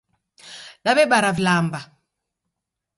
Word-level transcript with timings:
Daw'ebara 0.83 1.31
vilamba 1.37 1.81